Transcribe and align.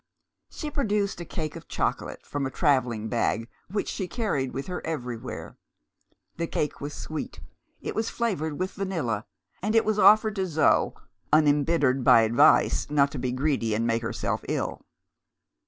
She 0.49 0.71
produced 0.71 1.21
a 1.21 1.25
cake 1.25 1.55
of 1.55 1.67
chocolate, 1.67 2.25
from 2.25 2.47
a 2.47 2.49
travelling 2.49 3.07
bag 3.07 3.47
which 3.69 3.87
she 3.87 4.07
carried 4.07 4.51
with 4.51 4.65
her 4.65 4.83
everywhere. 4.83 5.59
The 6.37 6.47
cake 6.47 6.81
was 6.81 6.95
sweet, 6.95 7.39
it 7.81 7.93
was 7.93 8.09
flavoured 8.09 8.57
with 8.57 8.71
vanilla, 8.71 9.27
and 9.61 9.75
it 9.75 9.85
was 9.85 9.99
offered 9.99 10.37
to 10.37 10.47
Zo, 10.47 10.95
unembittered 11.31 12.03
by 12.03 12.21
advice 12.21 12.89
not 12.89 13.11
to 13.11 13.19
be 13.19 13.31
greedy 13.31 13.75
and 13.75 13.85
make 13.85 14.01
herself 14.01 14.43
ill. 14.49 14.81